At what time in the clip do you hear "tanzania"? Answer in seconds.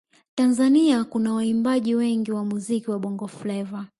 0.35-1.03